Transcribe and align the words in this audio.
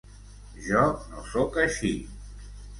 Jo 0.69 0.85
no 1.11 1.27
sóc 1.35 1.61
així. 1.67 1.95